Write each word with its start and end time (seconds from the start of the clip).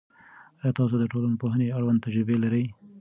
آیا 0.61 0.71
تاسو 0.79 0.95
د 0.99 1.03
ټولنپوهنې 1.11 1.67
اړوند 1.77 2.03
تجربه 2.05 2.35
لرئ؟ 2.43 2.65